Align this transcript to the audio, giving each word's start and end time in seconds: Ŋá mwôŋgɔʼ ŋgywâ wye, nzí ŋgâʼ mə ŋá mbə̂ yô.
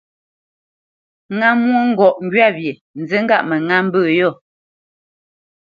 Ŋá 1.37 1.49
mwôŋgɔʼ 1.63 2.15
ŋgywâ 2.25 2.47
wye, 2.57 2.71
nzí 3.01 3.17
ŋgâʼ 3.23 3.45
mə 3.49 3.55
ŋá 3.67 3.77
mbə̂ 3.87 4.01
yô. 4.17 4.29